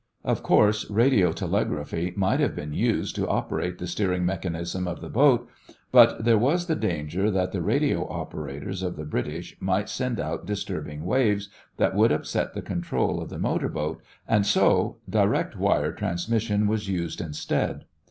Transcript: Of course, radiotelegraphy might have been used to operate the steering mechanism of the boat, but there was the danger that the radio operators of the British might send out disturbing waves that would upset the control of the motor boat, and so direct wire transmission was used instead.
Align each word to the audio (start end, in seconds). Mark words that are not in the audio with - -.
Of 0.23 0.41
course, 0.41 0.89
radiotelegraphy 0.89 2.17
might 2.17 2.39
have 2.39 2.55
been 2.55 2.73
used 2.73 3.15
to 3.17 3.27
operate 3.27 3.77
the 3.77 3.85
steering 3.85 4.25
mechanism 4.25 4.87
of 4.87 4.99
the 4.99 5.11
boat, 5.11 5.47
but 5.91 6.25
there 6.25 6.39
was 6.39 6.65
the 6.65 6.73
danger 6.75 7.29
that 7.29 7.51
the 7.51 7.61
radio 7.61 8.09
operators 8.11 8.81
of 8.81 8.95
the 8.95 9.05
British 9.05 9.55
might 9.59 9.89
send 9.89 10.19
out 10.19 10.47
disturbing 10.47 11.05
waves 11.05 11.49
that 11.77 11.93
would 11.93 12.11
upset 12.11 12.55
the 12.55 12.63
control 12.63 13.21
of 13.21 13.29
the 13.29 13.37
motor 13.37 13.69
boat, 13.69 14.01
and 14.27 14.43
so 14.47 14.97
direct 15.07 15.55
wire 15.55 15.91
transmission 15.91 16.65
was 16.65 16.89
used 16.89 17.21
instead. 17.21 17.85